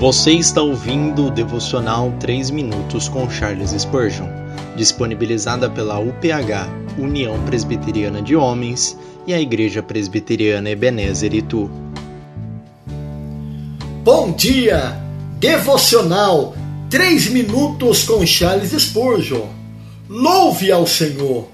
[0.00, 4.26] Você está ouvindo o devocional 3 minutos com Charles Spurgeon,
[4.74, 11.70] disponibilizada pela UPH, União Presbiteriana de Homens, e a Igreja Presbiteriana Ebenezer Itu.
[14.02, 14.98] Bom dia!
[15.38, 16.54] Devocional
[16.88, 19.48] 3 minutos com Charles Spurgeon.
[20.08, 21.46] Louve ao Senhor.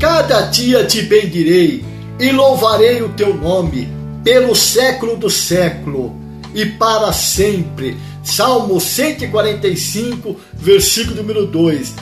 [0.00, 1.84] Cada dia te bendirei
[2.18, 3.88] e louvarei o teu nome
[4.24, 6.25] pelo século do século
[6.56, 7.96] e para sempre.
[8.24, 11.94] Salmo 145, versículo número 2.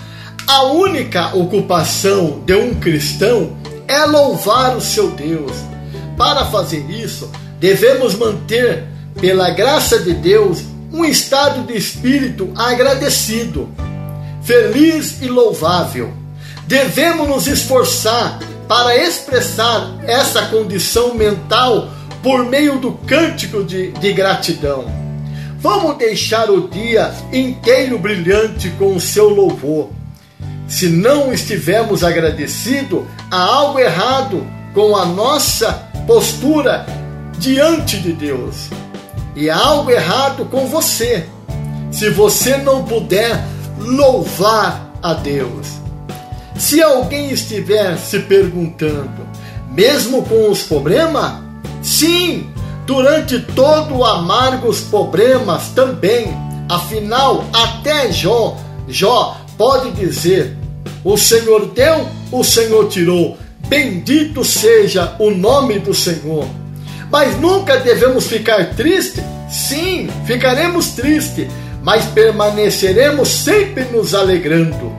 [0.46, 3.56] A única ocupação de um cristão
[3.88, 5.52] é louvar o seu Deus.
[6.16, 8.84] Para fazer isso, devemos manter,
[9.20, 13.68] pela graça de Deus, um estado de espírito agradecido,
[14.42, 16.12] feliz e louvável.
[16.66, 21.91] Devemos nos esforçar para expressar essa condição mental
[22.24, 24.86] por meio do cântico de, de gratidão.
[25.58, 29.91] Vamos deixar o dia inteiro brilhante com o seu louvor.
[30.67, 35.72] Se não estivermos agradecidos, há algo errado com a nossa
[36.06, 36.86] postura
[37.39, 38.70] diante de Deus.
[39.36, 41.27] E há algo errado com você,
[41.91, 43.45] se você não puder
[43.78, 45.69] louvar a Deus.
[46.56, 49.28] Se alguém estiver se perguntando,
[49.69, 51.45] mesmo com os problemas,
[51.84, 52.50] Sim,
[52.86, 56.34] durante todo o amargos problemas também.
[56.66, 58.56] Afinal, até Jó,
[58.88, 60.56] Jó pode dizer:
[61.05, 63.36] O Senhor deu, o Senhor tirou.
[63.68, 66.46] Bendito seja o nome do Senhor.
[67.10, 69.22] Mas nunca devemos ficar tristes?
[69.50, 71.48] Sim, ficaremos tristes,
[71.82, 74.90] mas permaneceremos sempre nos alegrando.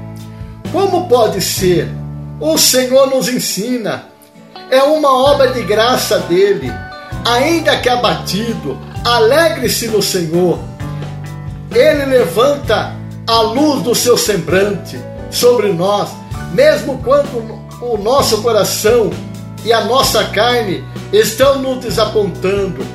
[0.71, 1.87] Como pode ser?
[2.39, 4.14] O Senhor nos ensina
[4.69, 6.71] é uma obra de graça dele.
[7.25, 10.59] Ainda que abatido, alegre-se no Senhor.
[11.71, 12.93] Ele levanta
[13.27, 14.99] a luz do seu semblante
[15.31, 16.09] sobre nós,
[16.53, 19.09] mesmo quando o nosso coração
[19.63, 22.85] e a nossa carne estão nos desapontando.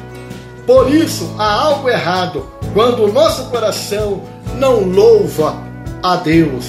[0.67, 4.23] Por isso, há algo errado quando o nosso coração
[4.55, 5.57] não louva
[6.03, 6.65] a Deus.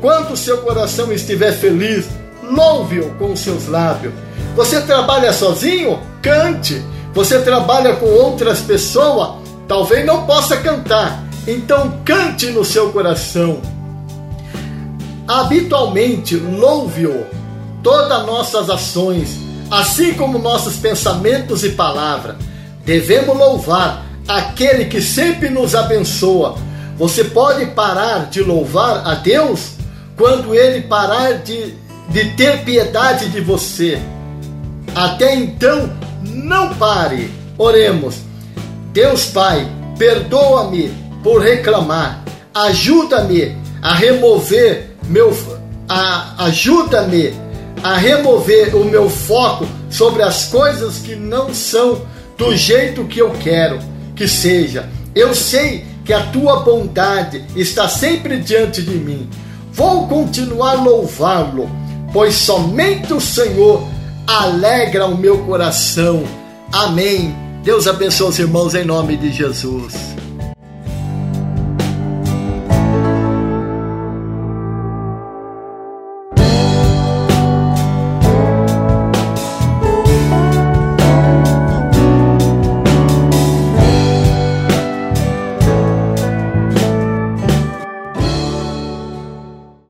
[0.00, 2.06] Quando o seu coração estiver feliz,
[2.50, 4.12] louve-o com seus lábios.
[4.56, 6.00] Você trabalha sozinho?
[6.22, 6.82] Cante.
[7.12, 9.42] Você trabalha com outras pessoas?
[9.68, 11.24] Talvez não possa cantar.
[11.46, 13.60] Então cante no seu coração.
[15.26, 17.24] Habitualmente louve-o
[17.82, 19.38] todas nossas ações,
[19.70, 22.36] assim como nossos pensamentos e palavras.
[22.84, 26.56] Devemos louvar aquele que sempre nos abençoa.
[26.96, 29.72] Você pode parar de louvar a Deus
[30.16, 31.74] quando ele parar de
[32.08, 33.98] de ter piedade de você.
[34.94, 35.90] Até então,
[36.22, 37.30] não pare.
[37.58, 38.16] Oremos.
[38.92, 39.66] Deus Pai,
[39.98, 40.92] perdoa-me
[41.22, 42.24] por reclamar.
[42.54, 45.32] Ajuda-me a remover meu
[46.38, 47.34] ajuda-me
[47.82, 52.00] a remover o meu foco sobre as coisas que não são
[52.38, 53.78] do jeito que eu quero
[54.16, 54.88] que seja.
[55.14, 59.28] Eu sei que a tua bondade está sempre diante de mim.
[59.72, 61.68] Vou continuar louvá-lo
[62.14, 63.86] pois somente o Senhor
[64.24, 66.22] alegra o meu coração.
[66.72, 67.34] Amém.
[67.64, 70.13] Deus abençoe os irmãos em nome de Jesus.